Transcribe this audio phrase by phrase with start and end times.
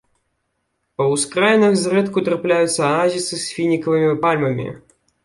[1.01, 4.67] Па ўскраінах зрэдку трапляюцца аазісы з фінікавымі пальмамі.